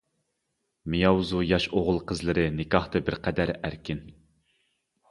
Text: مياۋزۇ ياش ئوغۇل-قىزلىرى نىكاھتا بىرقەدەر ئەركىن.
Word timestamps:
مياۋزۇ 0.93 1.41
ياش 1.49 1.67
ئوغۇل-قىزلىرى 1.75 2.47
نىكاھتا 2.57 3.05
بىرقەدەر 3.11 3.57
ئەركىن. 3.61 4.07